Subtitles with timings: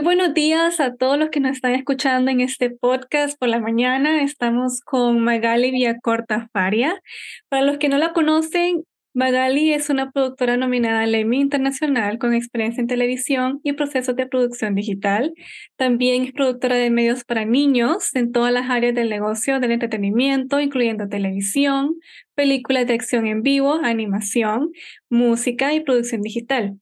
[0.00, 3.60] Muy buenos días a todos los que nos están escuchando en este podcast por la
[3.60, 4.22] mañana.
[4.22, 7.02] Estamos con Magali Villacorta Faria.
[7.50, 12.32] Para los que no la conocen, Magali es una productora nominada al Emmy Internacional con
[12.32, 15.34] experiencia en televisión y procesos de producción digital.
[15.76, 20.60] También es productora de medios para niños en todas las áreas del negocio del entretenimiento,
[20.60, 21.96] incluyendo televisión,
[22.34, 24.70] películas de acción en vivo, animación,
[25.10, 26.78] música y producción digital.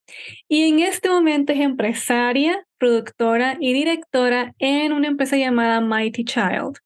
[0.48, 6.78] Y en este momento es empresaria, productora y directora en una empresa llamada Mighty Child.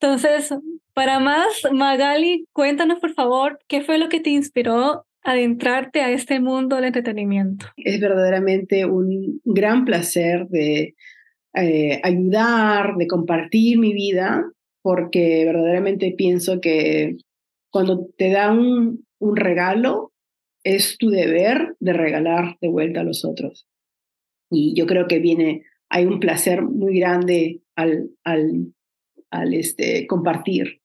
[0.00, 0.54] Entonces,
[0.92, 6.40] para más, Magali, cuéntanos por favor, ¿qué fue lo que te inspiró adentrarte a este
[6.40, 7.66] mundo del entretenimiento?
[7.76, 10.94] Es verdaderamente un gran placer de
[11.54, 14.44] eh, ayudar, de compartir mi vida,
[14.82, 17.16] porque verdaderamente pienso que
[17.70, 20.12] cuando te dan un, un regalo,
[20.64, 23.66] es tu deber de regalar de vuelta a los otros.
[24.54, 28.72] Y yo creo que viene, hay un placer muy grande al, al,
[29.30, 30.80] al este, compartir.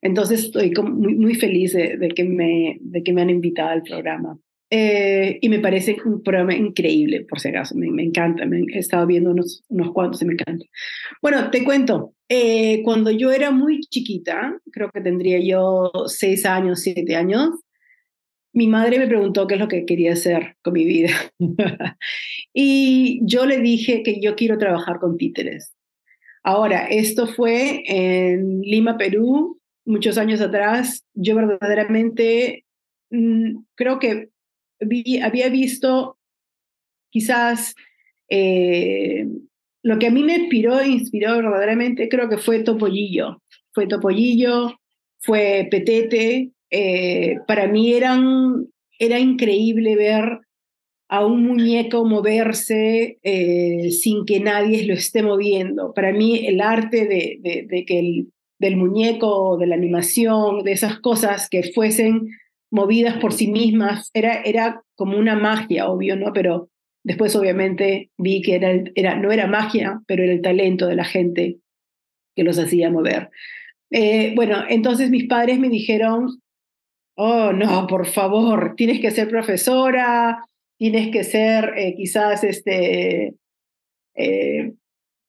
[0.00, 4.38] Entonces estoy muy, muy feliz de, que me, de que me han invitado al programa.
[4.74, 8.78] Eh, y me parece un programa increíble, por si acaso, me, me encanta, me, he
[8.78, 10.64] estado viendo unos, unos cuantos y me encanta.
[11.20, 16.80] Bueno, te cuento, eh, cuando yo era muy chiquita, creo que tendría yo seis años,
[16.80, 17.50] siete años,
[18.52, 21.10] mi madre me preguntó qué es lo que quería hacer con mi vida.
[22.52, 25.74] y yo le dije que yo quiero trabajar con títeres.
[26.44, 32.64] Ahora, esto fue en Lima, Perú, muchos años atrás, yo verdaderamente
[33.10, 34.30] mm, creo que
[35.22, 36.18] había visto
[37.10, 37.74] quizás
[38.28, 39.26] eh,
[39.82, 43.42] lo que a mí me inspiró inspiró verdaderamente, creo que fue Topollillo.
[43.72, 44.78] Fue Topollillo,
[45.18, 46.50] fue Petete.
[46.74, 48.66] Eh, para mí eran,
[48.98, 50.40] era increíble ver
[51.08, 55.92] a un muñeco moverse eh, sin que nadie lo esté moviendo.
[55.92, 61.50] Para mí el arte de, que el, del muñeco, de la animación, de esas cosas
[61.50, 62.30] que fuesen
[62.70, 66.32] movidas por sí mismas, era, era como una magia, obvio, ¿no?
[66.32, 66.70] Pero
[67.04, 71.04] después obviamente vi que era, era, no era magia, pero era el talento de la
[71.04, 71.58] gente
[72.34, 73.28] que los hacía mover.
[73.90, 76.41] Eh, bueno, entonces mis padres me dijeron,
[77.16, 80.44] oh, no, por favor, tienes que ser profesora,
[80.78, 83.34] tienes que ser eh, quizás este,
[84.14, 84.72] eh,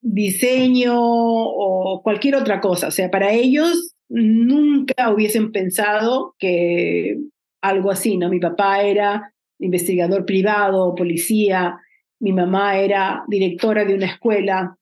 [0.01, 2.87] diseño o cualquier otra cosa.
[2.87, 7.17] O sea, para ellos nunca hubiesen pensado que
[7.61, 8.29] algo así, ¿no?
[8.29, 11.79] Mi papá era investigador privado, policía,
[12.19, 14.77] mi mamá era directora de una escuela.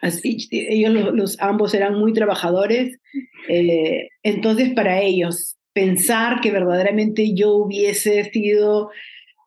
[0.00, 2.98] Así, ellos los, ambos eran muy trabajadores.
[3.48, 8.90] Eh, entonces, para ellos, pensar que verdaderamente yo hubiese sido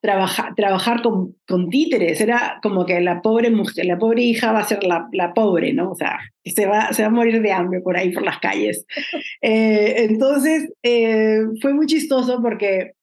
[0.04, 2.20] trabajar, trabajar con, con, títeres.
[2.20, 5.72] Era como que la pobre mujer, la pobre hija va a ser la, la pobre,
[5.72, 5.92] ¿no?
[5.92, 8.86] O sea, se va, se va a morir de hambre por ahí, por las calles.
[9.46, 12.94] Eh, entonces, eh, fue muy chistoso porque,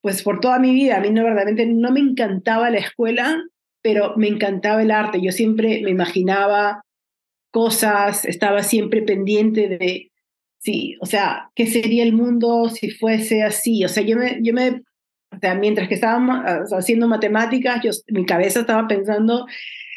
[0.00, 3.42] pues por toda mi vida, a mí no verdaderamente no me encantaba la escuela,
[3.82, 5.20] pero me encantaba el arte.
[5.20, 6.82] Yo siempre me imaginaba
[7.50, 10.07] cosas, estaba siempre pendiente de,
[10.58, 13.84] sí, o sea, ¿qué sería el mundo si fuese así?
[13.84, 14.82] O sea, yo me, yo me
[15.30, 16.40] o sea, mientras que estábamos
[16.72, 19.46] haciendo matemáticas, yo, mi cabeza estaba pensando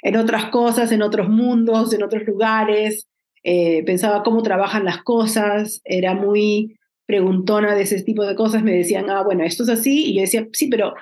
[0.04, 3.08] en otras cosas, en otros mundos, en otros lugares.
[3.44, 8.64] Eh, pensaba cómo trabajan las cosas, era muy preguntona de ese tipo de cosas.
[8.64, 10.12] Me decían, ah, bueno, esto es así.
[10.12, 10.94] Y yo decía, sí, pero,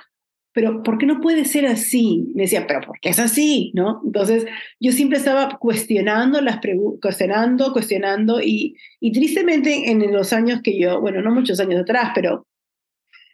[0.52, 2.32] pero ¿por qué no puede ser así?
[2.34, 3.72] Me decía, pero ¿por qué es así?
[3.76, 4.02] ¿No?
[4.06, 4.46] Entonces,
[4.80, 6.60] yo siempre estaba cuestionando, las
[7.02, 8.42] cuestionando, cuestionando.
[8.42, 12.48] Y, y tristemente, en los años que yo, bueno, no muchos años atrás, pero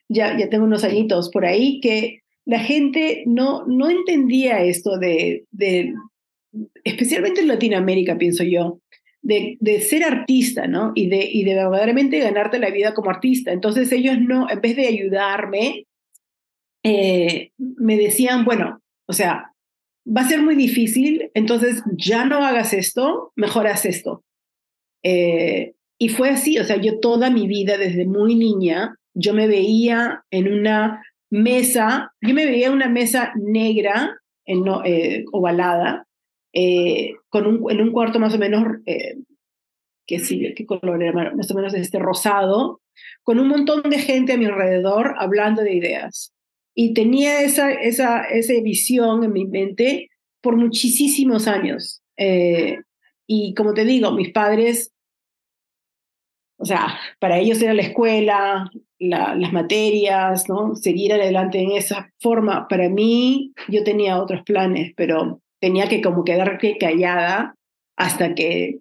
[0.10, 5.46] ya, ya tengo unos añitos por ahí, que la gente no, no entendía esto de,
[5.52, 5.94] de,
[6.84, 8.80] especialmente en Latinoamérica, pienso yo,
[9.22, 10.92] de, de, ser artista, ¿no?
[10.94, 13.52] Y de, y de verdaderamente ganarte la vida como artista.
[13.52, 15.88] Entonces ellos no, en vez de ayudarme,
[16.88, 19.52] eh, me decían, bueno, o sea,
[20.06, 24.24] va a ser muy difícil, entonces ya no hagas esto, mejor haz esto.
[25.02, 29.48] Eh, y fue así, o sea, yo toda mi vida, desde muy niña, yo me
[29.48, 36.06] veía en una mesa, yo me veía en una mesa negra, eh, ovalada,
[37.30, 38.64] con un, en un cuarto más o menos,
[40.06, 42.80] que sí, qué color era, más o menos este rosado,
[43.24, 46.35] con un montón de gente a mi alrededor hablando de ideas.
[46.76, 50.10] Y tenía esa, esa, esa visión en mi mente
[50.42, 52.02] por muchísimos años.
[53.28, 54.94] y como te digo, mis padres
[56.58, 60.76] o sea, para ellos era la escuela, las materias, ¿no?
[60.76, 62.68] Seguir adelante en esa forma.
[62.68, 67.56] Para mí, yo tenía otros planes, pero tenía que como quedarme callada
[67.98, 68.80] hasta que,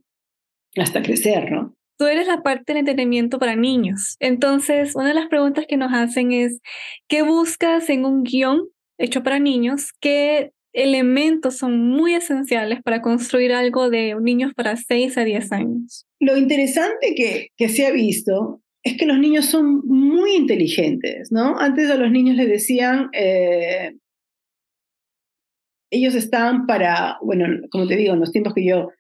[0.76, 1.74] hasta crecer, ¿no?
[1.96, 4.16] Tú eres la parte del entretenimiento para niños.
[4.20, 6.60] Entonces, una de las preguntas que nos hacen es,
[7.08, 8.68] ¿qué buscas en un guion
[8.98, 9.92] hecho para niños?
[10.00, 16.06] ¿Qué elementos son muy esenciales para construir algo de niños para 6 a 10 años?
[16.20, 21.58] Lo interesante que, que se ha visto es que los niños son muy inteligentes, ¿no?
[21.58, 23.94] Antes a los niños les decían, eh,
[25.90, 28.90] ellos están para, bueno, como te digo, en los tiempos que yo,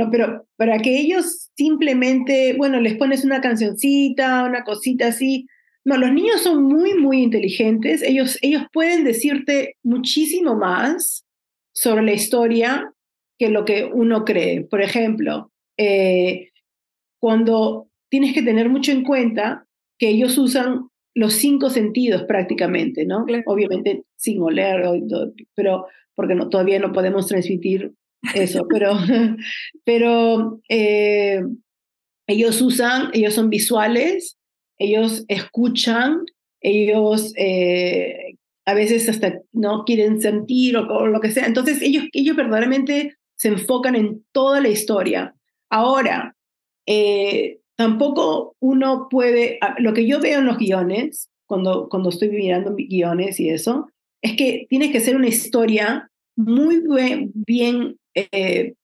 [0.00, 5.46] no, pero para que ellos simplemente, bueno, les pones una cancioncita, una cosita así.
[5.84, 8.02] No, los niños son muy, muy inteligentes.
[8.02, 11.24] Ellos, ellos pueden decirte muchísimo más
[11.74, 12.92] sobre la historia
[13.38, 14.62] que lo que uno cree.
[14.62, 16.50] Por ejemplo, eh,
[17.20, 19.66] cuando tienes que tener mucho en cuenta
[19.98, 23.26] que ellos usan los cinco sentidos prácticamente, ¿no?
[23.46, 24.82] Obviamente sin oler,
[25.54, 27.92] pero porque no, todavía no podemos transmitir
[28.34, 28.96] eso, pero,
[29.84, 31.42] pero eh,
[32.26, 34.38] ellos usan, ellos son visuales,
[34.78, 36.24] ellos escuchan,
[36.60, 41.46] ellos eh, a veces hasta no quieren sentir o, lo que sea.
[41.46, 45.34] Entonces ellos, ellos verdaderamente se enfocan en toda la historia.
[45.70, 46.36] Ahora,
[46.86, 52.74] eh, tampoco uno puede, lo que yo veo en los guiones, cuando, cuando estoy mirando
[52.76, 53.88] guiones y eso,
[54.22, 56.82] es que tiene que ser una historia muy
[57.34, 58.74] bien, eh,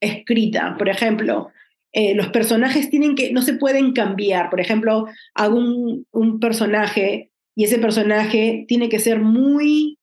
[0.00, 0.76] escrita.
[0.78, 1.50] Por ejemplo,
[1.92, 4.50] eh, los personajes tienen que, no se pueden cambiar.
[4.50, 9.98] Por ejemplo, hago un, personaje y ese personaje tiene que ser muy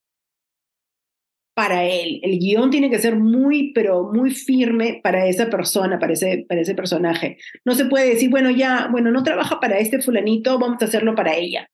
[1.55, 2.19] para él.
[2.23, 6.61] El guion tiene que ser muy, pero muy firme para esa persona, para ese, para
[6.61, 7.37] ese personaje.
[7.63, 11.13] No se puede decir, bueno, ya, bueno, no trabaja para este fulanito, vamos a hacerlo
[11.13, 11.69] para ella.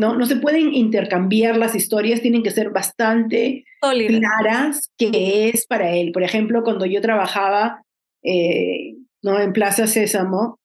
[0.00, 5.92] No, no se pueden intercambiar las historias, tienen que ser bastante claras que es para
[5.92, 6.10] él.
[6.12, 7.82] Por ejemplo, cuando yo trabajaba
[8.22, 9.38] eh, ¿no?
[9.38, 10.58] en Plaza Sésamo,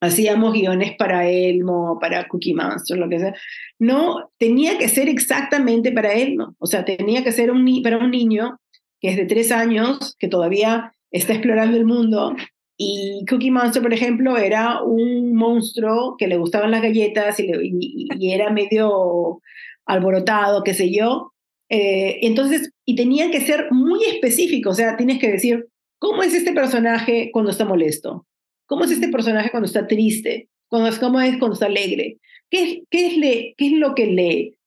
[0.00, 3.34] hacíamos guiones para Elmo, para Cookie Monster, lo que sea.
[3.78, 6.54] No, tenía que ser exactamente para Elmo.
[6.58, 8.58] O sea, tenía que ser un, para un niño
[9.00, 12.36] que es de tres años, que todavía está explorando el mundo.
[12.80, 18.32] Y Cookie Monster, por ejemplo, era un monstruo que le gustaban las galletas y, y,
[18.32, 19.42] era medio
[19.84, 21.32] alborotado, qué sé yo.
[21.68, 25.66] Eh, entonces, y tenía que ser muy específico, o sea, tienes que decir,
[25.98, 28.26] ¿cómo es este personaje cuando está molesto?
[28.66, 30.48] ¿Cómo es este personaje cuando está triste?
[30.68, 32.18] ¿Cómo es cuando está alegre?
[32.48, 34.58] ¿Qué, qué, es, le, qué es lo que le,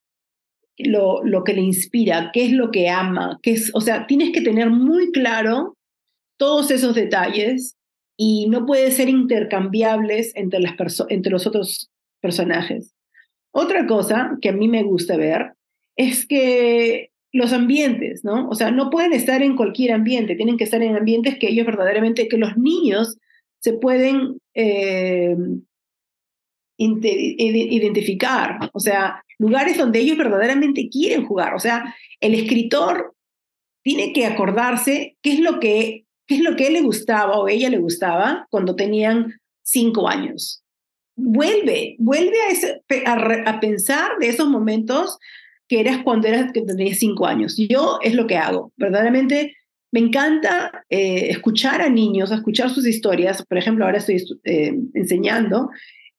[0.78, 2.32] lo, lo, que le inspira?
[2.34, 3.40] ¿Qué es lo que ama?
[3.42, 5.78] ¿Qué es, o sea, tienes que tener muy claro
[6.38, 7.78] todos esos detalles
[8.24, 10.76] y no pueden ser intercambiables entre, las
[11.10, 11.90] entre los otros
[12.22, 12.94] personajes.
[13.52, 15.54] Otra cosa que a mí me gusta ver
[15.96, 18.48] es que los ambientes, ¿no?
[18.48, 21.66] O sea, no pueden estar en cualquier ambiente, tienen que estar en ambientes que ellos
[21.66, 23.18] verdaderamente, que los niños
[23.60, 25.36] se pueden eh,
[26.78, 31.56] identificar, o sea, lugares donde ellos verdaderamente quieren jugar.
[31.56, 33.16] O sea, el escritor
[33.84, 37.50] tiene que acordarse qué es lo que, qué es lo que él le gustaba o
[37.50, 39.34] ella le gustaba cuando tenían
[39.64, 40.64] cinco años.
[41.18, 42.38] Vuelve, vuelve
[43.06, 45.18] a, pensar de esos momentos
[45.68, 47.58] que eras cuando eras que tenías cinco años.
[47.58, 48.72] Yo es lo que hago.
[48.78, 49.58] Verdaderamente
[49.92, 53.46] me encanta eh, escuchar a niños, escuchar sus historias.
[53.46, 55.70] Por ejemplo, ahora estoy eh, enseñando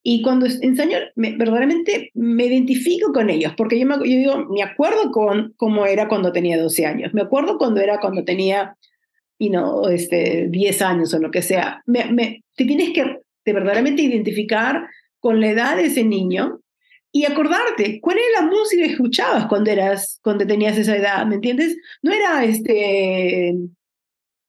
[0.02, 5.10] y cuando enseño, verdaderamente me identifico con ellos, porque yo, me, yo digo, me acuerdo
[5.10, 8.76] con cómo era cuando tenía 12 años, me acuerdo cuando era cuando tenía,
[9.42, 11.82] you know, este, 10 años o lo que sea.
[11.87, 14.87] Te tienes que te verdaderamente identificar
[15.18, 16.61] con la edad de ese niño
[17.11, 21.34] y acordarte cuál era la música que escuchabas cuando eras cuando tenías esa edad, ¿me
[21.34, 21.76] entiendes?
[22.02, 23.54] No era este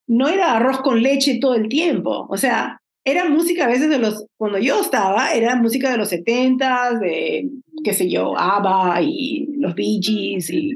[0.07, 3.97] no era arroz con leche todo el tiempo, o sea, era música a veces de
[3.97, 7.49] los cuando yo estaba, era música de los 70 de
[7.83, 10.75] qué sé yo, ABBA y los Bee Gees y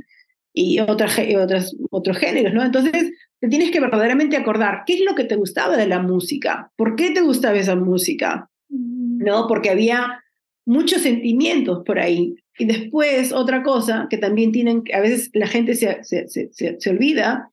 [0.57, 2.63] y otras, otras, otros géneros, ¿no?
[2.63, 6.71] Entonces, te tienes que verdaderamente acordar qué es lo que te gustaba de la música,
[6.75, 9.45] por qué te gustaba esa música, ¿no?
[9.47, 10.23] Porque había
[10.65, 12.35] muchos sentimientos por ahí.
[12.57, 16.89] Y después, otra cosa que también tienen, a veces la gente se, se, se, se
[16.89, 17.51] olvida,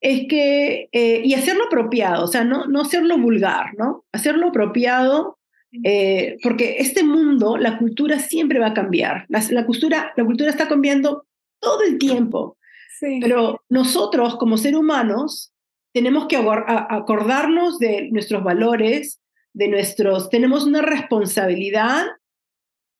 [0.00, 4.06] es que, eh, y hacerlo apropiado, o sea, no, no hacerlo vulgar, ¿no?
[4.12, 5.38] Hacerlo apropiado,
[5.84, 9.26] eh, porque este mundo, la cultura siempre va a cambiar.
[9.28, 11.26] La, la, cultura, la cultura está cambiando
[11.60, 12.56] todo el tiempo.
[12.98, 13.18] Sí.
[13.20, 15.52] Pero nosotros, como seres humanos,
[15.92, 19.20] tenemos que acordarnos de nuestros valores,
[19.54, 22.06] de nuestros, tenemos una responsabilidad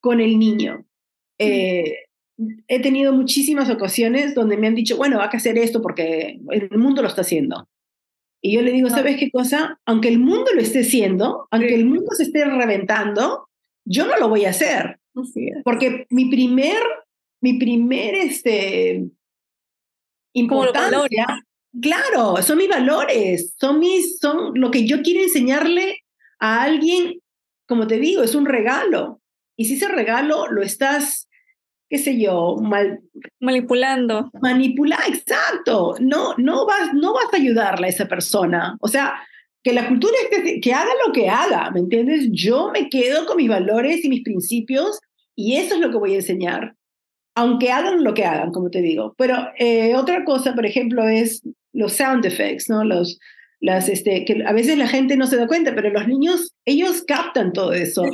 [0.00, 0.86] con el niño.
[1.38, 2.06] Eh,
[2.68, 6.78] he tenido muchísimas ocasiones donde me han dicho, bueno, hay que hacer esto porque el
[6.78, 7.68] mundo lo está haciendo.
[8.42, 9.80] Y yo le digo, ¿sabes qué cosa?
[9.86, 13.48] Aunque el mundo lo esté haciendo, aunque el mundo se esté reventando,
[13.84, 15.00] yo no lo voy a hacer.
[15.64, 16.82] Porque mi primer,
[17.46, 19.04] mi primer, este,
[20.34, 21.26] importancia,
[21.80, 26.00] claro, son mis valores, son mis, son lo que yo quiero enseñarle
[26.40, 27.20] a alguien,
[27.68, 29.20] como te digo, es un regalo.
[29.56, 31.28] Y si ese regalo lo estás,
[31.88, 32.98] qué sé yo, mal,
[33.40, 34.28] manipulando.
[34.42, 35.94] Manipular, exacto.
[36.00, 38.76] No, no vas, no vas a ayudarle a esa persona.
[38.80, 39.22] O sea,
[39.62, 42.28] que la cultura es que, que haga lo que haga, ¿me entiendes?
[42.32, 44.98] Yo me quedo con mis valores y mis principios
[45.36, 46.74] y eso es lo que voy a enseñar.
[47.37, 49.14] Aunque hagan lo que hagan, como te digo.
[49.16, 52.83] Pero eh, otra cosa, por ejemplo, es los sound effects, ¿no?
[52.83, 53.19] Los,
[53.61, 57.05] las, este, que a veces la gente no se da cuenta, pero los niños, ellos
[57.07, 58.02] captan todo eso.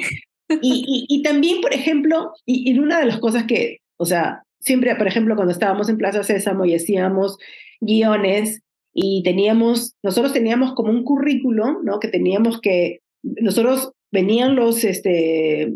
[0.60, 4.94] Y, y, también, por ejemplo, y, y, una de las cosas que, o sea, siempre,
[4.96, 7.38] por ejemplo, cuando estábamos en Plaza Sésamo y hacíamos
[7.80, 8.60] guiones
[8.92, 12.00] y teníamos, nosotros teníamos como un currículo, ¿no?
[12.00, 15.72] Que teníamos que, nosotros venían los, este,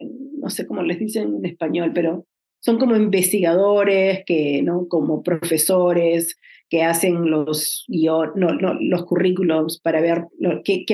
[0.00, 2.26] no sé cómo les dicen en español, pero
[2.60, 4.88] son como investigadores, que, ¿no?
[4.88, 6.36] Como profesores,
[6.68, 10.84] que hacen los, no, no, los currículos para ver lo, qué,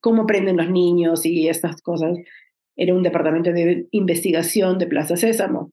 [0.00, 2.18] cómo aprenden los niños y estas cosas.
[2.76, 5.70] Era un departamento de investigación de Plaza Sésamo.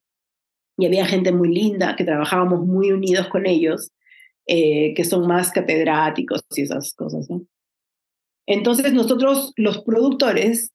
[0.78, 3.92] Y había gente muy linda que trabajábamos muy unidos con ellos,
[4.46, 7.28] eh, que son más catedráticos y esas cosas.
[7.30, 7.42] ¿no?
[8.46, 10.72] Entonces nosotros, los productores,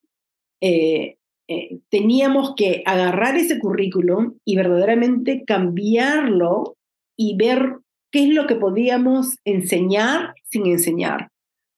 [0.60, 1.18] eh,
[1.52, 6.76] eh, teníamos que agarrar ese currículum y verdaderamente cambiarlo
[7.16, 7.76] y ver
[8.10, 11.28] qué es lo que podíamos enseñar sin enseñar.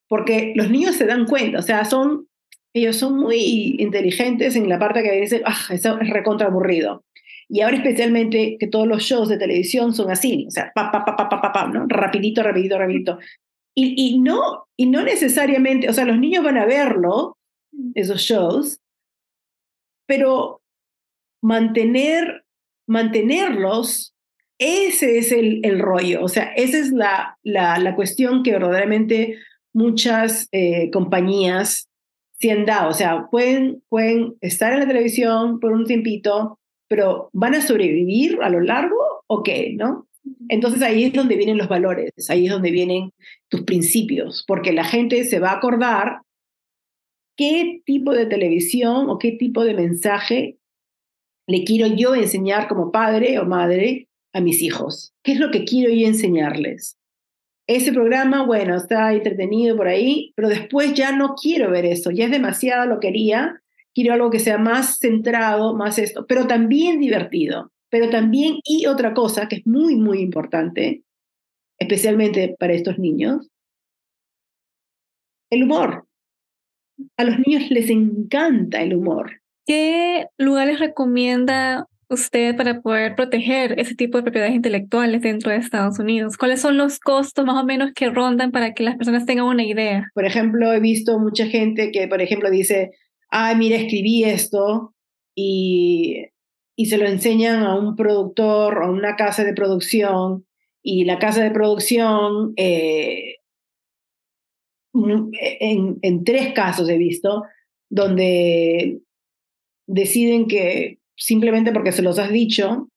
[0.09, 2.29] Porque los niños se dan cuenta, o sea, son,
[2.75, 7.03] ellos son muy inteligentes en la parte que dicen, ah, eso es recontra aburrido.
[7.49, 10.91] Y ahora especialmente que todos los shows de televisión son así, o sea, pa.
[13.77, 17.37] Y, no, necesariamente, o los niños van a verlo,
[17.95, 18.79] esos shows,
[20.07, 20.63] pero
[21.43, 22.45] mantener,
[22.87, 24.15] mantenerlos
[24.59, 29.39] ese es el, el rollo, o sea, esa es la, la, la cuestión que verdaderamente
[29.73, 31.89] muchas eh, compañías
[32.39, 32.91] se han dado.
[32.91, 36.59] O sea, pueden, pueden estar en la televisión por un tiempito,
[36.89, 38.97] pero ¿van a sobrevivir a lo largo
[39.27, 39.75] o qué?
[39.77, 40.07] ¿No?
[40.49, 43.13] Entonces ahí es donde vienen los valores, ahí es donde vienen
[43.49, 46.21] tus principios, porque la gente se va a acordar
[47.37, 50.59] qué tipo de televisión o qué tipo de mensaje
[51.47, 55.13] le quiero yo enseñar como padre o madre a mis hijos?
[55.23, 56.97] ¿Qué es lo que quiero yo enseñarles?
[57.67, 62.27] Ese programa, bueno, está entretenido por ahí, pero después ya no quiero ver eso, ya
[62.27, 63.63] es demasiado lo quería,
[63.95, 69.15] quiero algo que sea más centrado, más esto, pero también divertido, pero también, y otra
[69.15, 71.05] cosa que es muy, muy importante,
[71.79, 73.49] especialmente para estos niños,
[75.51, 76.07] el humor.
[77.17, 79.41] A los niños les encanta el humor.
[79.67, 85.99] ¿Qué lugares recomienda usted para poder proteger ese tipo de propiedades intelectuales dentro de Estados
[85.99, 86.37] Unidos?
[86.37, 89.65] ¿Cuáles son los costos más o menos que rondan para que las personas tengan una
[89.65, 90.11] idea?
[90.15, 92.93] Por ejemplo, he visto mucha gente que, por ejemplo, dice,
[93.31, 94.95] ay, mira, escribí esto
[95.35, 96.27] y,
[96.77, 100.45] y se lo enseñan a un productor o a una casa de producción
[100.83, 103.37] y la casa de producción, eh,
[104.95, 107.45] en, en tres casos he visto,
[107.91, 109.01] donde
[109.87, 112.89] deciden que simplemente porque se los has dicho,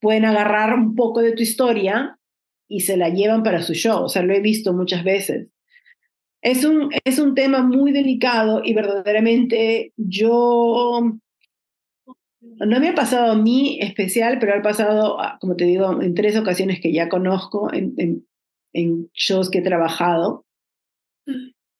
[0.00, 2.18] pueden agarrar un poco de tu historia
[2.68, 4.04] y se la llevan para su show.
[4.04, 5.48] O sea, lo he visto muchas veces.
[6.42, 11.00] Es un, es un tema muy delicado y verdaderamente yo,
[12.40, 16.36] no me ha pasado a mí especial, pero ha pasado, como te digo, en tres
[16.36, 18.26] ocasiones que ya conozco, en, en,
[18.74, 20.43] en shows que he trabajado.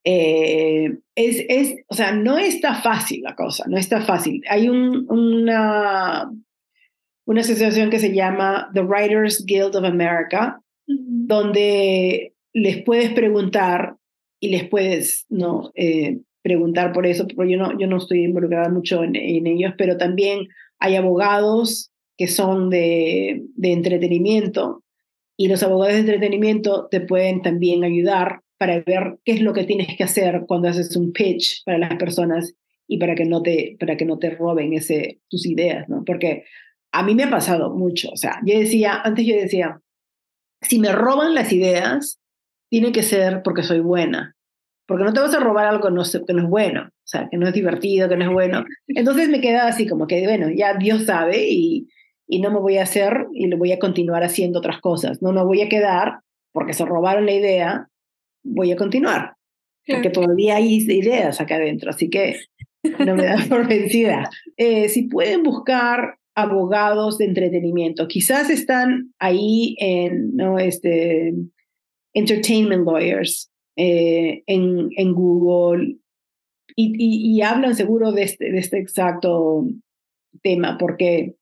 [0.05, 4.43] Eh, es, es, o sea, no está fácil la cosa, no está fácil.
[4.49, 6.31] Hay un, una,
[7.25, 13.97] una asociación que se llama The Writers Guild of America, donde les puedes preguntar
[14.41, 18.69] y les puedes no eh, preguntar por eso, porque yo no, yo no estoy involucrada
[18.69, 20.49] mucho en, en ellos, pero también
[20.79, 24.85] hay abogados que son de, de entretenimiento
[25.37, 29.65] y los abogados de entretenimiento te pueden también ayudar para ver qué es lo que
[29.65, 32.55] tienes que hacer cuando haces un pitch para las personas
[32.89, 36.03] y para que no te, para que no te roben ese, tus ideas, ¿no?
[36.03, 36.45] Porque
[36.91, 39.83] a mí me ha pasado mucho, o sea, yo decía, antes yo decía,
[40.63, 42.21] si me roban las ideas,
[42.71, 44.35] tiene que ser porque soy buena,
[44.87, 47.29] porque no te vas a robar algo que no, que no es bueno, o sea,
[47.31, 48.65] que no es divertido, que no es bueno.
[48.87, 51.91] Entonces me quedaba así como que, bueno, ya Dios sabe y,
[52.27, 55.21] y no me voy a hacer y le voy a continuar haciendo otras cosas.
[55.21, 56.21] No me voy a quedar
[56.53, 57.89] porque se robaron la idea,
[58.45, 59.35] voy a continuar.
[59.87, 62.37] Porque todavía hay ideas acá adentro, así que
[63.05, 64.31] no me da por vencida.
[64.57, 70.59] Eh, si pueden buscar abogados de entretenimiento, quizás están ahí en ¿no?
[70.59, 71.35] este,
[72.15, 75.97] entertainment lawyers, eh, en, en Google,
[76.77, 79.65] y, y, hablan seguro de este, de este exacto
[80.43, 81.35] tema, porque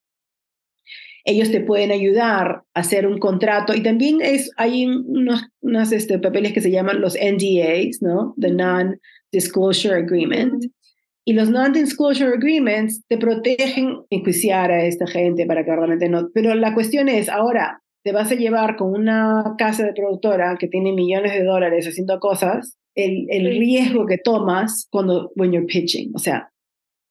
[1.25, 6.19] ellos te pueden ayudar a hacer un contrato y también es, hay unos, unos este,
[6.19, 8.35] papeles que se llaman los NDAs, ¿no?
[8.39, 10.65] The Non-Disclosure Agreement.
[11.25, 16.29] Y los Non-Disclosure Agreements te protegen enjuiciar a esta gente para que realmente no...
[16.35, 20.67] Pero la cuestión es, ahora, te vas a llevar con una casa de productora que
[20.67, 26.11] tiene millones de dólares haciendo cosas, el, el riesgo que tomas cuando when you're pitching,
[26.15, 26.51] o sea,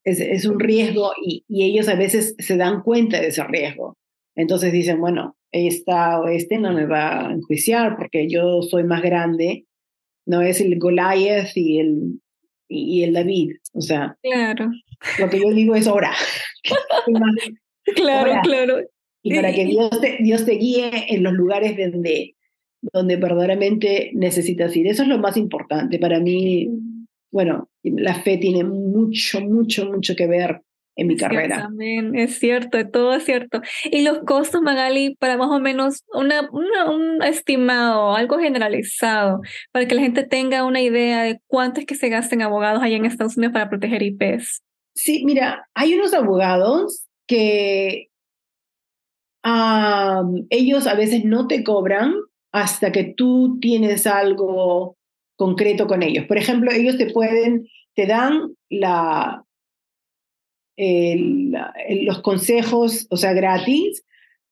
[0.04, 3.98] es, es un riesgo y, y, ellos a veces se dan cuenta de ese riesgo.
[4.36, 9.02] Entonces dicen, bueno, esta o este no me va a enjuiciar porque yo soy más
[9.02, 9.66] grande,
[10.26, 12.22] no es el Goliath y el,
[12.68, 13.56] y el David.
[13.74, 14.72] O sea, claro.
[15.20, 16.14] lo que yo digo es ahora.
[17.96, 18.82] claro, claro.
[19.24, 22.36] Y para que Dios te, Dios te guíe en los lugares donde,
[22.82, 24.88] donde verdaderamente necesitas ir.
[24.88, 26.00] Eso es lo más importante.
[26.00, 26.70] Para mí,
[27.32, 30.62] bueno, la fe tiene mucho, mucho, mucho que ver
[30.96, 31.66] en mi carrera.
[31.66, 33.62] Amén, es cierto, todo es cierto.
[33.86, 39.96] Y los costos, Magali, para más o menos una, un estimado, algo generalizado, para que
[39.96, 43.38] la gente tenga una idea de cuánto es que se gastan abogados allá en Estados
[43.38, 44.62] Unidos para proteger IPs.
[44.94, 48.10] Sí, mira, hay unos abogados que
[50.50, 52.14] ellos a veces no te cobran
[52.52, 54.98] hasta que tú tienes algo
[55.36, 56.26] concreto con ellos.
[56.28, 59.44] Por ejemplo, ellos te pueden, te dan la,
[62.04, 64.04] los consejos, o sea, gratis,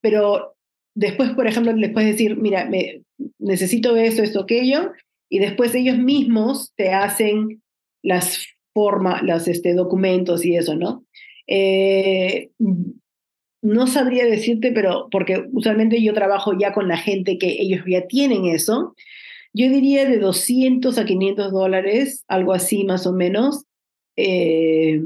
[0.01, 0.55] pero
[0.95, 3.01] después, por ejemplo, les puedes decir, mira, me,
[3.39, 4.91] necesito esto, esto, aquello,
[5.29, 7.61] y después ellos mismos te hacen
[8.03, 11.03] las formas, los este, documentos y eso, ¿no?
[11.47, 12.49] Eh,
[13.61, 18.07] no sabría decirte, pero porque usualmente yo trabajo ya con la gente que ellos ya
[18.07, 18.95] tienen eso,
[19.53, 23.65] yo diría de 200 a 500 dólares, algo así más o menos.
[24.15, 25.01] Eh,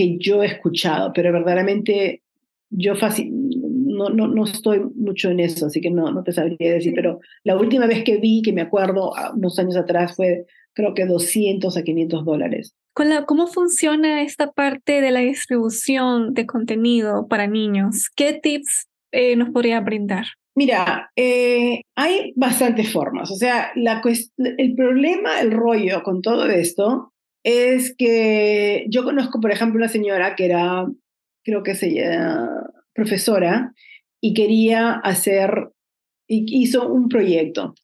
[0.00, 2.22] que yo he escuchado, pero verdaderamente
[2.70, 6.94] yo no, no, no estoy mucho en eso, así que no, no te sabría decir,
[6.94, 11.04] pero la última vez que vi, que me acuerdo unos años atrás, fue creo que
[11.04, 12.74] 200 a 500 dólares.
[13.26, 18.08] ¿Cómo funciona esta parte de la distribución de contenido para niños?
[18.16, 20.24] ¿Qué tips eh, nos podría brindar?
[20.54, 23.30] Mira, eh, hay bastantes formas.
[23.30, 24.00] O sea, la
[24.38, 27.09] el problema, el rollo con todo esto
[27.42, 30.86] es que yo conozco, por ejemplo, una señora que era,
[31.44, 33.72] creo que se llama profesora,
[34.20, 35.70] y quería hacer,
[36.26, 37.74] y hizo un proyecto.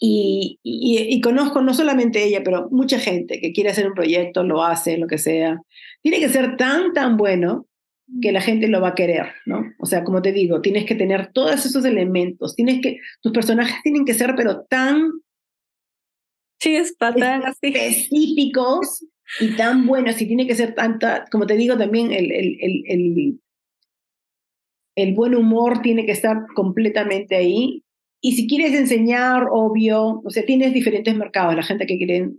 [0.00, 4.62] Y, y, conozco no solamente ella, pero mucha gente que quiere hacer un proyecto, lo
[4.62, 5.62] hace, lo que sea.
[6.02, 7.66] Tiene que ser tan, tan bueno
[8.20, 9.62] que la gente lo va a querer, ¿no?
[9.78, 13.76] O sea, como te digo, tienes que tener todos esos elementos, tienes que, tus personajes
[13.82, 15.10] tienen que ser, pero tan
[16.60, 17.68] Sí, es así.
[17.68, 19.04] Específicos
[19.40, 23.40] y tan buenos, y tiene que ser tanta, como te digo también, el, el, el,
[24.96, 27.82] el, buen humor tiene que estar completamente ahí.
[28.20, 32.30] Y si quieres enseñar, obvio, o sea, tienes diferentes mercados, la gente que quiere,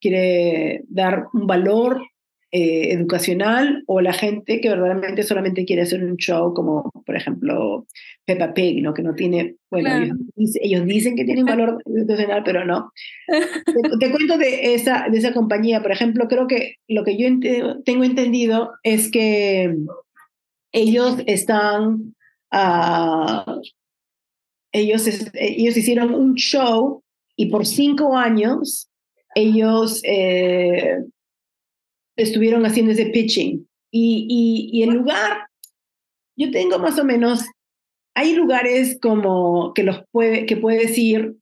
[0.00, 2.02] quiere dar un valor
[2.50, 7.86] eh, educacional o la gente que verdaderamente solamente quiere hacer un show como, por ejemplo,
[8.24, 8.94] Peppa Pig, ¿no?
[8.94, 9.90] que no tiene, bueno,
[10.34, 12.90] ellos, dicen que tienen valor educacional, pero no.
[14.00, 17.28] te, cuento de esa, de esa compañía, por ejemplo, creo que lo que yo
[17.84, 19.76] tengo entendido es que
[20.72, 22.14] ellos están,
[22.52, 23.60] uh,
[24.72, 27.02] ellos, ellos hicieron un show
[27.36, 28.88] y por cinco años
[29.34, 30.96] ellos eh,
[32.18, 33.66] estuvieron haciendo ese pitching.
[33.90, 35.46] Y, y, y, el lugar,
[36.36, 37.46] yo tengo más o menos,
[38.14, 41.36] hay lugares como que, los puede, que puedes ir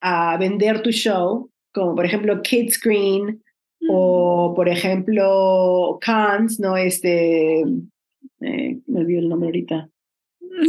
[0.00, 3.42] a vender tu show, como por ejemplo Kids Screen
[3.88, 6.76] o por ejemplo Cannes, ¿no?
[6.76, 9.88] Este, eh, me olvidó el nombre ahorita.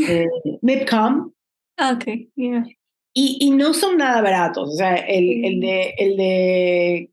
[0.09, 0.27] Eh,
[0.61, 1.31] Mipcom.
[1.77, 2.03] Ah, ok,
[2.35, 2.65] yeah.
[3.13, 4.69] Y, y, no son nada baratos.
[4.69, 7.09] O sea, el, el, de, el de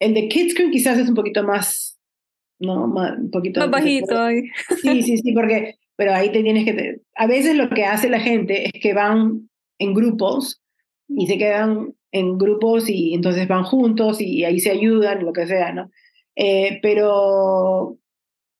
[0.00, 1.98] el de Kids Crew quizás es un poquito más,
[2.58, 2.86] ¿no?
[2.86, 4.14] Más, un poquito más bajito.
[4.82, 8.20] Sí, sí, sí, porque, pero ahí te tienes que, a veces lo que hace la
[8.20, 10.62] gente es que van en grupos
[11.08, 15.46] y se quedan en grupos y entonces van juntos y ahí se ayudan, lo que
[15.46, 15.90] sea, ¿no?
[16.36, 17.98] Eh, pero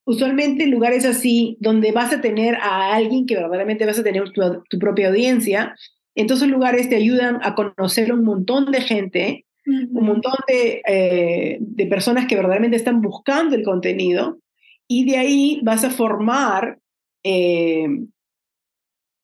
[0.05, 4.79] usualmente lugares así, donde vas a tener a alguien que verdaderamente vas a tener tu,
[4.79, 5.77] propia audiencia,
[6.15, 11.87] entonces lugares te ayudan a conocer un montón de gente, un montón de, eh, de
[11.87, 14.39] personas que verdaderamente están buscando el contenido,
[14.89, 16.79] y de ahí vas a formar,
[17.23, 17.87] eh,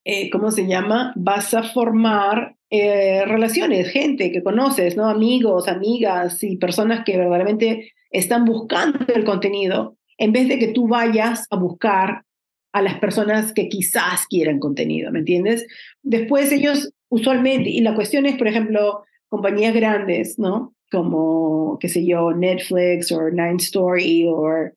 [0.04, 1.12] eh, ¿cómo se llama?
[1.16, 5.08] Vas a formar relaciones, gente que conoces, ¿no?
[5.08, 10.88] Amigos, amigas y personas que verdaderamente están buscando el contenido en vez de que tú
[10.88, 12.24] vayas a buscar
[12.72, 15.64] a las personas que quizás quieran contenido, ¿me entiendes?
[16.02, 19.04] Después ellos usualmente, y la cuestión es, por ejemplo,
[19.34, 20.74] compañías grandes, ¿no?
[20.92, 24.70] Como, qué sé yo, Netflix o Nine Story o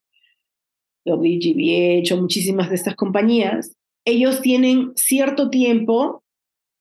[1.05, 6.23] WGBH o muchísimas de estas compañías, ellos tienen cierto tiempo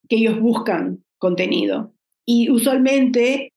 [0.08, 1.92] que ellos buscan contenido.
[2.24, 3.52] Y usualmente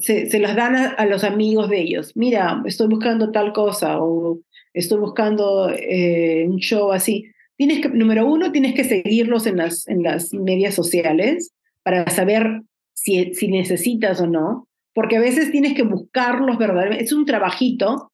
[0.00, 2.12] se, las dan a, los amigos de ellos.
[2.16, 4.40] Mira, estoy buscando tal cosa o
[4.72, 7.26] estoy buscando eh, un show así.
[7.56, 11.52] Tienes número uno, tienes que seguirlos en las, en las medias sociales
[11.84, 12.62] para saber
[13.04, 17.04] si, si necesitas o no, porque a veces tienes que buscarlos verdaderamente.
[17.04, 18.10] Es un trabajito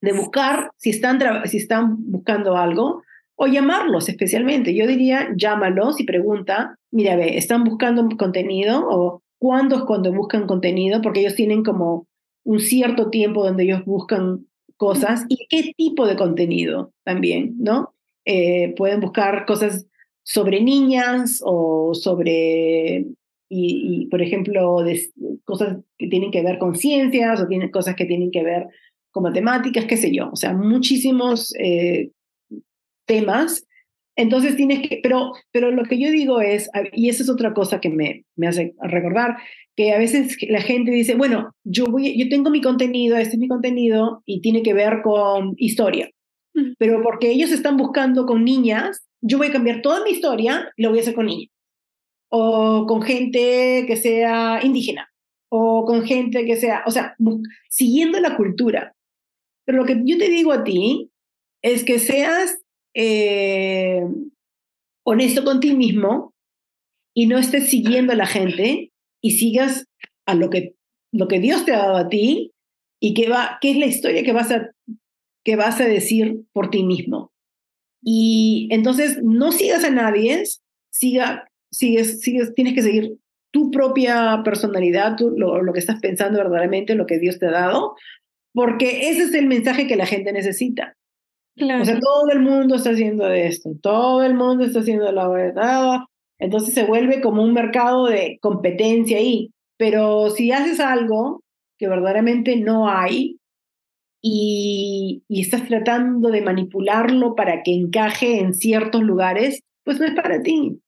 [0.00, 3.02] de buscar si están, si están buscando algo
[3.36, 4.74] o llamarlos especialmente.
[4.74, 10.46] Yo diría, llámalos y pregunta, mira, ve, ¿están buscando contenido o cuándo es cuando buscan
[10.46, 12.06] contenido, porque ellos tienen como
[12.44, 17.92] un cierto tiempo donde ellos buscan cosas y qué tipo de contenido también, ¿no?
[18.24, 19.86] Eh, pueden buscar cosas
[20.22, 23.06] sobre niñas o sobre,
[23.56, 24.78] y, por ejemplo,
[25.44, 28.66] cosas que tienen que ver con ciencias o tienen cosas que tienen que ver
[29.10, 32.10] con matemáticas, qué sé yo, o sea, muchísimos eh,
[33.06, 33.64] temas.
[34.16, 37.80] Entonces tienes que, pero, pero lo que yo digo es, y esa es otra cosa
[37.80, 39.36] que me, me hace recordar,
[39.76, 43.38] que a veces la gente dice, bueno, yo, voy, yo tengo mi contenido, este es
[43.38, 46.10] mi contenido y tiene que ver con historia,
[46.78, 50.82] pero porque ellos están buscando con niñas, yo voy a cambiar toda mi historia y
[50.82, 51.50] lo voy a hacer con niñas,
[52.36, 55.08] o con gente que sea indígena,
[55.48, 57.14] o con gente que sea, o sea,
[57.68, 58.96] siguiendo la cultura.
[59.64, 61.12] Pero lo que yo te digo a ti
[61.62, 62.58] es que seas
[62.92, 64.02] eh,
[65.06, 66.34] honesto con ti mismo
[67.14, 68.90] y no estés siguiendo a la gente
[69.22, 69.86] y sigas
[70.26, 70.74] a lo que,
[71.12, 72.50] lo que Dios te ha dado a ti
[73.00, 74.72] y qué, qué es la historia que vas, a,
[75.44, 77.32] que vas a decir por ti mismo.
[78.02, 80.42] Y entonces no sigas a nadie,
[80.90, 83.16] siga, sigues, sigues, tienes que seguir
[83.52, 87.94] tu propia personalidad, lo, lo que estás pensando verdaderamente, lo que Dios te ha dado,
[88.52, 90.94] porque ese es el mensaje que la gente necesita.
[91.56, 96.00] O sea, todo el mundo está haciendo esto, todo el mundo está haciendo la verdad.
[96.40, 99.50] Entonces se vuelve como un mercado de competencia ahí.
[99.76, 101.42] Pero si haces algo
[101.78, 103.38] que verdaderamente no hay
[104.20, 110.14] y, y estás tratando de manipularlo para que encaje en ciertos lugares, pues no es
[110.14, 110.80] para ti.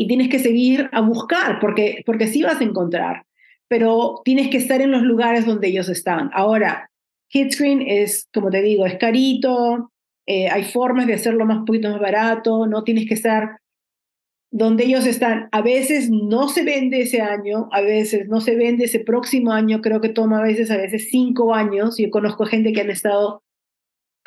[0.00, 3.24] Y tienes que seguir a buscar, porque, porque sí vas a encontrar,
[3.66, 6.30] pero tienes que estar en los lugares donde ellos están.
[6.34, 6.88] Ahora,
[7.30, 9.90] Hitscreen es, como te digo, es carito,
[10.24, 13.58] eh, hay formas de hacerlo más poquito más barato, no tienes que estar
[14.52, 15.48] donde ellos están.
[15.50, 19.80] A veces no se vende ese año, a veces no se vende ese próximo año,
[19.80, 21.96] creo que toma a veces, a veces cinco años.
[21.98, 23.42] Yo conozco gente que han estado,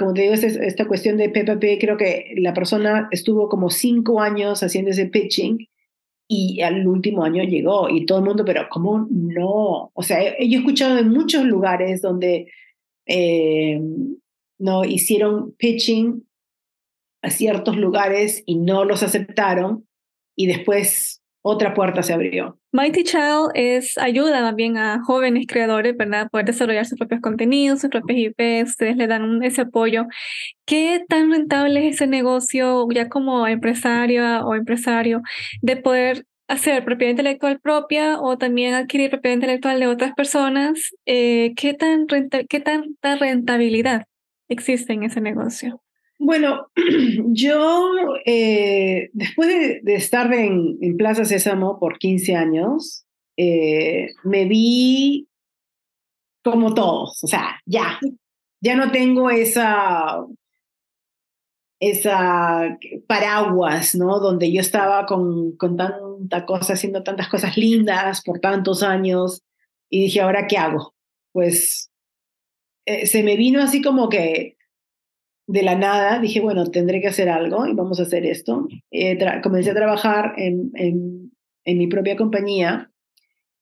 [0.01, 4.63] como te digo, esta, cuestión de PPP, creo que la persona estuvo como cinco años
[4.63, 5.69] haciendo ese pitching
[6.27, 9.91] y al último año llegó y todo el mundo, pero ¿cómo no?
[9.93, 12.47] O sea, yo he escuchado en muchos lugares donde
[13.05, 13.79] eh,
[14.57, 16.27] no hicieron pitching
[17.21, 19.87] a ciertos lugares y no los aceptaron
[20.35, 22.57] y después otra puerta se abrió.
[22.71, 26.29] Mighty Child es ayuda también a jóvenes creadores, ¿verdad?
[26.29, 30.05] Poder desarrollar sus propios contenidos, sus propios IP, ustedes le dan ese apoyo.
[30.65, 35.21] ¿Qué tan rentable es ese negocio ya como empresaria o empresario
[35.61, 40.93] de poder hacer propiedad intelectual propia o también adquirir propiedad intelectual de otras personas?
[41.05, 42.07] Eh, ¿qué, tan
[42.49, 44.05] ¿Qué tanta rentabilidad
[44.47, 45.81] existe en ese negocio?
[46.23, 46.67] Bueno,
[47.33, 47.91] yo
[48.27, 53.05] eh, después de, estar en, Plaza Sésamo por 15 años,
[53.37, 55.27] eh, me vi
[56.43, 57.99] como todos, o sea, ya,
[58.61, 60.23] ya no tengo esa,
[61.79, 64.19] esa paraguas, ¿no?
[64.19, 69.41] Donde yo estaba con, con tanta cosa, haciendo tantas cosas lindas por tantos años
[69.89, 70.93] y dije, ¿ahora qué hago?
[71.31, 71.89] Pues
[72.85, 74.55] eh, se me vino así como que
[75.47, 78.67] de la nada, dije, bueno, tendré que hacer algo y vamos a hacer esto.
[79.43, 82.91] comencé a trabajar en, en, mi propia compañía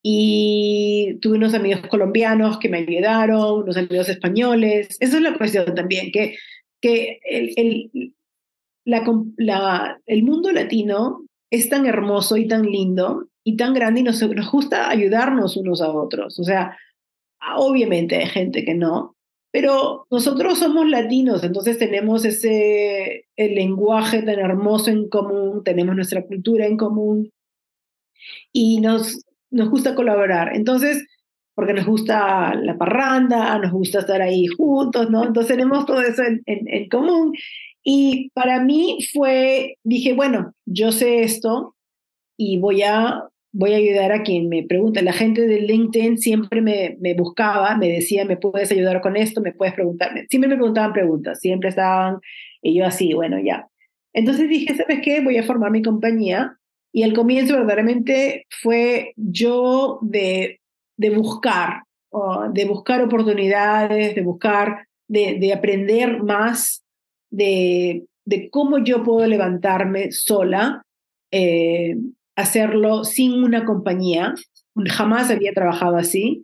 [0.01, 4.97] y tuve unos amigos colombianos que me ayudaron, unos amigos españoles.
[4.99, 6.35] Esa es la cuestión también, que,
[6.81, 8.13] que el, el,
[8.85, 9.03] la,
[9.37, 14.21] la, el mundo latino es tan hermoso y tan lindo y tan grande y nos,
[14.21, 16.39] nos gusta ayudarnos unos a otros.
[16.39, 16.77] O sea,
[17.57, 19.15] obviamente hay gente que no,
[19.51, 26.25] pero nosotros somos latinos, entonces tenemos ese el lenguaje tan hermoso en común, tenemos nuestra
[26.25, 27.31] cultura en común
[28.51, 30.55] y nos, nos gusta colaborar.
[30.55, 31.05] Entonces,
[31.55, 35.25] porque nos gusta la parranda, nos gusta estar ahí juntos, ¿no?
[35.25, 37.33] Entonces tenemos todo eso en, en, común.
[37.83, 41.75] Y para mí fue, dije, bueno, yo sé esto
[42.37, 45.01] y voy a, voy a ayudar a quien me pregunte.
[45.01, 49.41] La gente de LinkedIn siempre me, me buscaba, me decía, ¿me puedes ayudar con esto?
[49.41, 50.25] ¿Me puedes preguntarme?
[50.29, 52.19] Siempre me preguntaban preguntas, siempre estaban,
[52.61, 53.67] y yo así, bueno, ya.
[54.13, 55.21] Entonces dije, ¿sabes qué?
[55.21, 56.57] Voy a formar mi compañía
[56.91, 60.59] y el comienzo verdaderamente fue yo de,
[60.97, 61.83] de buscar,
[62.53, 66.83] de buscar oportunidades, de buscar, de, de aprender más
[67.31, 70.83] de, de, cómo yo puedo levantarme sola,
[71.31, 71.95] eh,
[72.39, 74.33] hacerlo sin una compañía.
[74.87, 76.43] Jamás había trabajado así.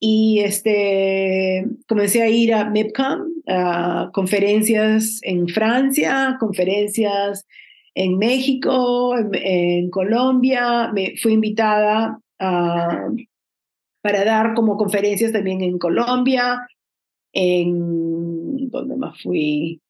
[0.00, 7.46] Y este, comencé a ir a MEPCAM, a conferencias en Francia, conferencias
[7.94, 16.66] en México, en, Colombia, me fui invitada para dar como conferencias también en Colombia,
[17.32, 19.80] en, ¿dónde más fui?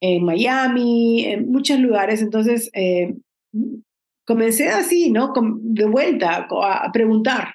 [0.00, 2.22] En Miami, en muchos lugares.
[2.22, 3.14] Entonces, eh,
[4.24, 5.32] comencé así, ¿no?
[5.60, 7.54] De vuelta a preguntar,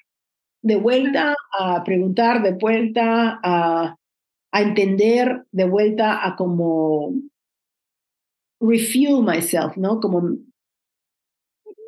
[0.62, 3.96] de vuelta a preguntar, de vuelta a,
[4.52, 7.14] a entender, de vuelta a como
[8.60, 10.00] refuel myself, ¿no?
[10.00, 10.38] Como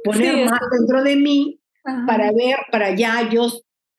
[0.03, 1.59] poner más dentro de mí
[2.07, 3.47] para ver, para ya yo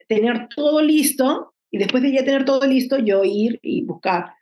[0.07, 4.33] tener todo listo y después de ya tener todo listo, yo ir y buscar.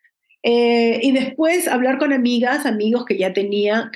[0.41, 3.91] Eh, y después hablar con amigas, amigos que ya tenía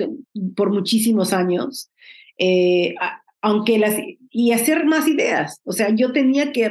[0.56, 1.89] por muchísimos años,
[2.38, 2.96] eh,
[3.41, 3.96] aunque las,
[4.30, 5.62] y hacer más ideas.
[5.65, 6.69] O sea, yo tenía que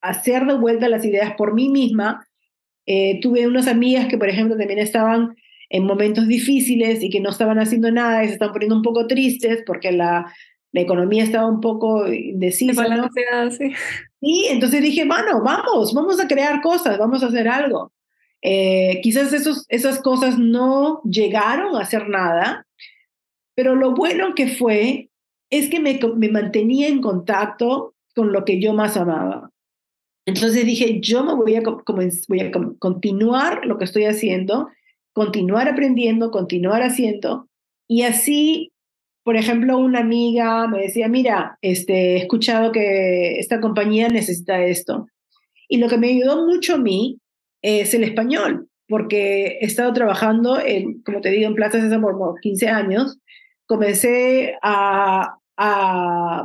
[0.00, 2.26] hacer de vuelta las ideas por mí misma.
[2.86, 5.34] Eh, tuve unas amigas que, por ejemplo, también estaban
[5.70, 9.06] en momentos difíciles y que no estaban haciendo nada y se están poniendo un poco
[9.06, 10.32] tristes porque la,
[10.72, 12.88] la economía estaba un poco indecisa.
[12.88, 13.08] ¿no?
[13.50, 13.72] sí.
[14.20, 17.92] Y entonces dije, bueno, vamos, vamos a crear cosas, vamos a hacer algo.
[18.40, 22.66] Eh, quizás esos, esas cosas no llegaron a hacer nada,
[23.58, 25.10] pero lo bueno que fue
[25.50, 29.50] es que me, me mantenía en contacto con lo que yo más amaba.
[30.26, 31.62] Entonces dije, yo me voy a,
[32.28, 34.68] voy a continuar lo que estoy haciendo
[35.18, 37.48] continuar aprendiendo, continuar haciendo.
[37.88, 38.70] Y así,
[39.24, 45.08] por ejemplo, una amiga me decía, mira, este, he escuchado que esta compañía necesita esto.
[45.68, 47.18] Y lo que me ayudó mucho a mí
[47.62, 52.38] es el español, porque he estado trabajando, en, como te digo, en Plaza Sésamo por
[52.40, 53.18] 15 años.
[53.68, 55.34] Comencé a,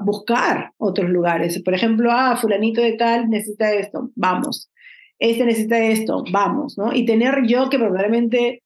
[0.04, 1.62] buscar otros lugares.
[1.62, 4.72] Por ejemplo, ah, fulanito de tal necesita esto, vamos.
[5.20, 6.92] Este necesita esto, vamos, ¿no?
[6.94, 8.64] Y tener yo que verdaderamente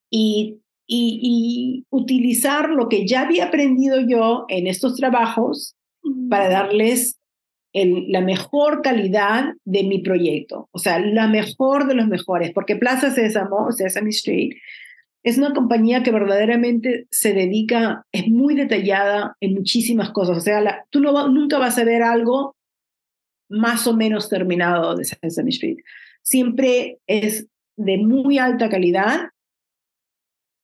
[0.09, 5.75] y, y, utilizar lo que ya había aprendido yo en estos trabajos
[6.29, 7.17] para darles
[7.73, 12.75] el, la mejor calidad de mi proyecto, o sea, la mejor de los mejores, porque
[12.75, 14.51] Plaza Sésamo, Sesame Street,
[15.25, 20.37] es una compañía que verdaderamente se dedica, es muy detallada en muchísimas cosas.
[20.37, 22.55] O sea, tú no nunca vas a ver algo
[23.49, 25.77] más o menos terminado de Sesame Street.
[26.21, 29.29] Siempre es de muy alta calidad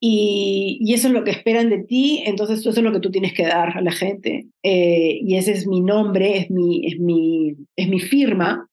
[0.04, 3.12] y, y, eso es lo que esperan de ti, entonces eso es lo que tú
[3.12, 4.48] tienes que dar a la gente.
[4.64, 8.68] Eh, y ese es mi nombre, es mi, es mi, es mi firma.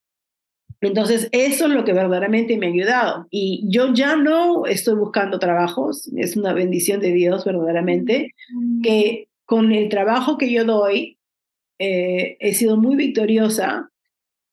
[0.80, 3.26] Entonces, eso es lo que verdaderamente me ha ayudado.
[3.30, 8.80] Y yo ya no estoy buscando trabajos, es una bendición de Dios verdaderamente, mm.
[8.80, 11.18] que con el trabajo que yo doy
[11.78, 13.90] eh, he sido muy victoriosa.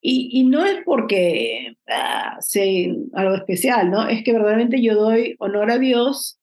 [0.01, 4.09] Y, y no es porque ah, sé algo especial, ¿no?
[4.09, 6.37] Es que verdaderamente yo doy honor a Dios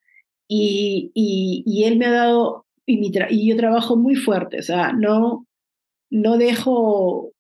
[0.49, 3.11] y, y, Él me ha dado, y, mi
[3.47, 5.47] yo trabajo muy fuerte, o sea, no,
[6.11, 7.33] no dejo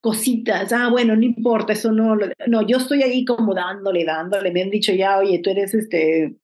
[0.00, 2.16] cositas, ah, bueno, no importa, eso no,
[2.48, 6.34] no, yo estoy ahí como dándole, dándole, me han dicho ya, oye, tú eres este,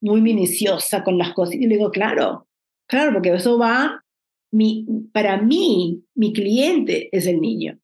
[0.00, 2.46] muy minuciosa con las cosas, y le digo, claro,
[2.86, 4.04] claro, porque eso va
[4.54, 7.78] mi, para mí, mi cliente es el niño.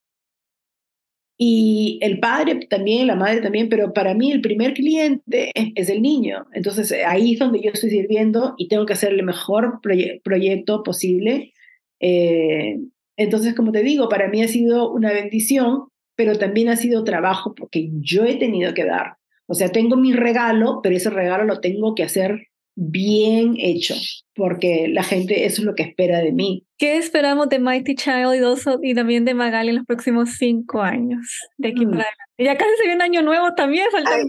[1.42, 6.02] Y el padre también, la madre también, pero para mí el primer cliente es, el
[6.02, 6.44] niño.
[6.52, 9.80] Entonces ahí es donde yo estoy sirviendo y tengo que hacer el mejor
[10.22, 11.54] proyecto posible.
[11.98, 12.76] Eh,
[13.16, 17.54] entonces, como te digo, para mí ha sido una bendición, pero también ha sido trabajo
[17.54, 19.14] porque yo he tenido que dar.
[19.46, 23.94] O sea, tengo mi regalo, pero ese regalo lo tengo que hacer bien hecho,
[24.34, 26.64] porque la gente eso es lo que espera de mí.
[26.78, 28.34] ¿Qué esperamos de Mighty Child
[28.82, 31.20] y, también de Magali en los próximos cinco años
[31.58, 31.90] de aquí mm.
[31.90, 32.24] para adelante?
[32.38, 34.20] Ya casi se viene año nuevo también, faltan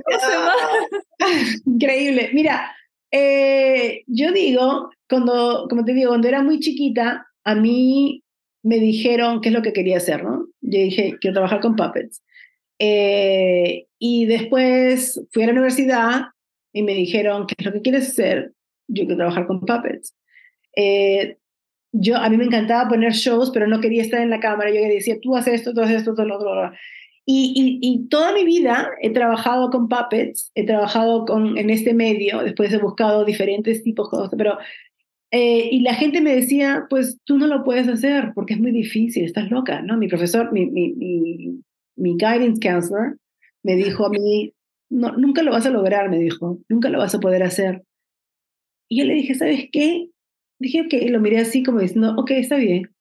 [1.66, 2.30] Increíble.
[2.34, 2.76] Mira,
[3.12, 8.24] eh, yo digo, cuando, como te digo, cuando era muy chiquita, a mí
[8.64, 10.48] me dijeron qué es lo que quería hacer, ¿no?
[10.62, 12.22] Yo dije, quiero trabajar con puppets.
[12.80, 16.22] Eh, y después fui a la universidad
[16.74, 18.54] y me dijeron, ¿qué es lo que quieres hacer?
[18.88, 20.16] Yo quiero trabajar con puppets.
[20.76, 21.38] Eh,
[21.92, 24.72] yo, a mí me encantaba poner shows, pero no quería estar en la cámara.
[24.72, 26.72] Yo decía, tú haces esto, tú haces esto, todo lo otro.
[27.26, 32.42] Y, y, toda mi vida he trabajado con puppets, he trabajado con, en este medio,
[32.42, 34.58] después he buscado diferentes tipos de cosas, pero...
[35.34, 38.72] Eh, y la gente me decía, pues tú no lo puedes hacer porque es muy
[38.72, 39.96] difícil, estás loca, ¿no?
[39.96, 41.62] Mi profesor, mi, mi, mi,
[41.96, 43.18] mi guidance counselor,
[43.64, 44.54] me dijo a mí,
[44.92, 47.84] no, nunca lo vas a lograr, me dijo, nunca lo vas a poder hacer.
[48.90, 50.10] Y yo le dije, ¿sabes qué?
[50.60, 52.94] Dije, ok, lo miré así como diciendo, ok, está bien.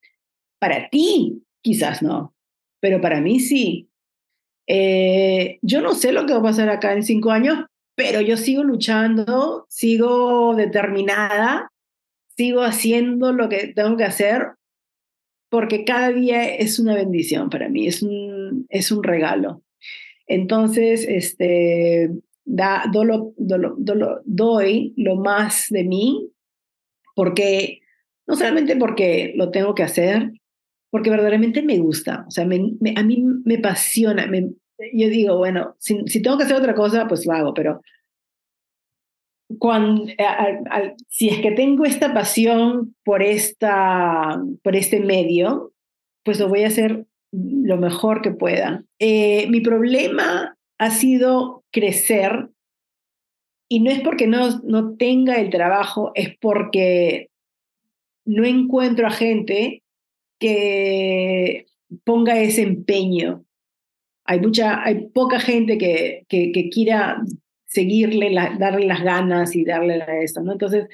[0.60, 2.34] Para ti, quizás no,
[2.80, 3.88] pero para mí sí.
[4.68, 8.36] Eh, yo no sé lo que va a pasar acá en cinco años, pero yo
[8.36, 11.70] sigo luchando, sigo determinada,
[12.36, 14.52] sigo haciendo lo que tengo que hacer,
[15.50, 19.62] porque cada día es una bendición para mí, es un, es un regalo.
[20.30, 22.08] Entonces, este,
[22.44, 22.84] da,
[24.24, 26.30] doy lo más de mí,
[27.16, 27.80] porque,
[28.28, 30.30] no solamente porque lo tengo que hacer,
[30.88, 32.78] porque verdaderamente me gusta, o sea, a mí
[33.44, 34.30] me apasiona,
[34.92, 37.80] yo digo, bueno, si, tengo que hacer otra cosa, pues lo hago, pero
[39.58, 40.06] cuando,
[41.08, 45.72] si es que tengo esta pasión por, esta, por este medio,
[46.22, 48.84] pues lo voy a hacer lo mejor que pueda.
[48.98, 52.48] Eh, mi problema ha sido crecer
[53.68, 57.30] y no es porque no, no tenga el trabajo, es porque
[58.24, 59.82] no encuentro a gente
[60.40, 61.66] que
[62.04, 63.44] ponga ese empeño.
[64.24, 67.22] Hay, mucha, hay poca gente que, que, quiera
[67.66, 70.52] seguirle, darle las ganas y darle a esto, ¿no?
[70.52, 70.88] Entonces,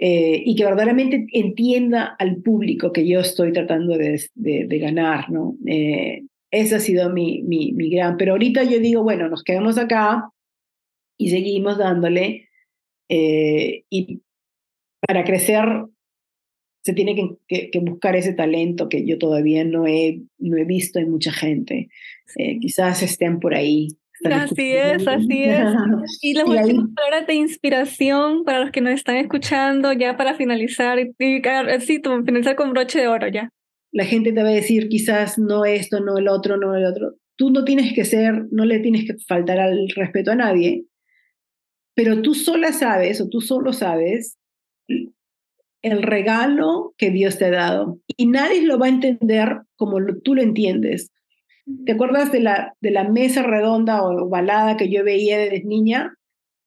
[0.00, 5.56] eh, y que verdaderamente entienda al público que yo estoy tratando de, de, ganar, ¿no?
[5.66, 9.76] Eh, ese ha sido mi, mi, mi, gran, pero ahorita yo digo, bueno, nos quedamos
[9.76, 10.30] acá
[11.18, 12.48] y seguimos dándole,
[13.08, 14.22] eh, y
[15.00, 15.64] para crecer
[16.84, 17.16] se tiene
[17.48, 21.32] que, que, buscar ese talento que yo todavía no he, no he visto en mucha
[21.32, 21.88] gente.
[22.60, 23.88] quizás estén por ahí.
[24.24, 25.64] Así es, así es.
[26.22, 30.98] Y las últimas palabras de inspiración para los que nos están escuchando, ya para finalizar,
[30.98, 31.14] y,
[31.80, 33.50] sí, finalizar con broche de oro ya.
[33.92, 37.14] La gente te va a decir quizás no esto, no el otro, no el otro.
[37.36, 40.84] Tú no tienes que ser, no le tienes que faltar al respeto a nadie,
[41.94, 44.36] pero tú sola sabes o tú solo sabes
[45.82, 50.34] el regalo que Dios te ha dado y nadie lo va a entender como tú
[50.34, 51.10] lo entiendes.
[51.84, 56.14] ¿Te acuerdas de la, de la mesa redonda o ovalada que yo veía desde niña?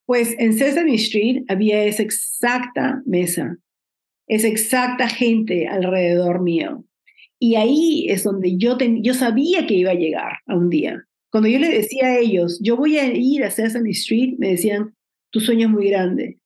[0.05, 3.57] Pues en Sesame Street había esa exacta mesa,
[4.27, 6.83] esa exacta gente alrededor mío.
[7.39, 11.03] Y ahí es donde yo, yo sabía que iba a llegar a un día.
[11.31, 14.93] Cuando yo le decía a ellos, yo voy a ir a Sesame Street, me decían,
[15.31, 16.39] tu sueño es muy grande.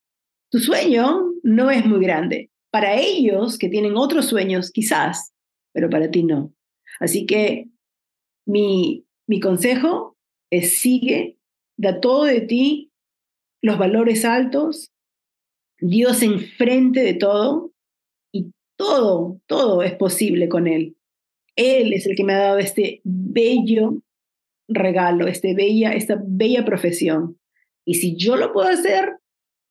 [0.51, 2.51] Tu sueño no es muy grande.
[2.71, 5.33] Para ellos, que tienen otros sueños, quizás,
[5.73, 6.53] pero para ti no.
[6.99, 7.67] Así que
[8.45, 10.17] mi, mi consejo
[10.51, 11.37] es sigue,
[11.77, 12.91] da todo de ti,
[13.61, 14.91] los valores altos,
[15.79, 17.71] Dios enfrente de todo
[18.31, 20.95] y todo, todo es posible con Él.
[21.55, 23.97] Él es el que me ha dado este bello
[24.67, 27.37] regalo, este bella, esta bella profesión.
[27.85, 29.17] Y si yo lo puedo hacer,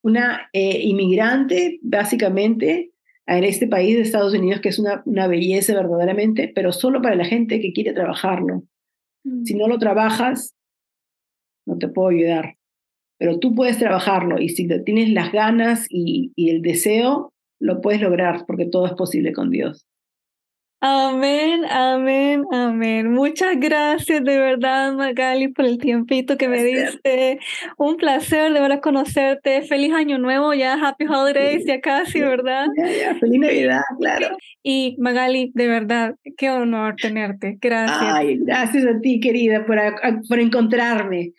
[0.03, 2.93] una eh, inmigrante, básicamente,
[3.27, 7.17] en este país de Estados Unidos, que es una, una belleza verdaderamente, pero solo para
[7.17, 8.65] la gente que quiere trabajarlo.
[9.45, 9.59] Si mm.
[9.59, 10.55] no lo trabajas,
[11.67, 12.57] no te puedo ayudar.
[13.19, 18.45] Pero tú puedes trabajarlo y si tienes las ganas y el deseo, lo puedes lograr
[18.47, 19.87] porque todo es posible con Dios.
[20.87, 23.11] Amén, amén, amén.
[23.11, 27.39] Muchas gracias de verdad, Magali, por el tiempito que me diste.
[27.79, 29.63] Un placer de verdad conocerte.
[29.63, 32.67] Feliz año nuevo, ya Happy Holidays, ya casi, ¿verdad?
[33.19, 34.37] feliz Navidad, claro.
[34.63, 37.57] Y Magali, de verdad, qué honor tenerte.
[37.63, 37.99] Gracias.
[38.03, 39.79] Ay, gracias a ti, querida, por,
[40.29, 41.33] por encontrarme.